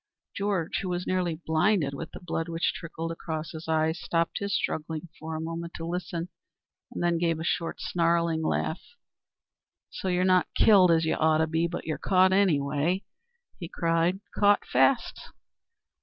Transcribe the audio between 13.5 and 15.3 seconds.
he cried; "caught fast.